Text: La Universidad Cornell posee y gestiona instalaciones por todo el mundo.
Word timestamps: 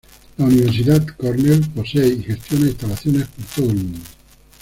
La 0.39 0.45
Universidad 0.45 1.05
Cornell 1.15 1.61
posee 1.75 2.07
y 2.07 2.23
gestiona 2.23 2.65
instalaciones 2.69 3.27
por 3.27 3.45
todo 3.55 3.67
el 3.69 3.77
mundo. 3.83 3.99